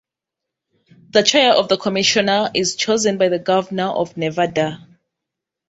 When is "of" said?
1.53-1.67, 3.89-4.17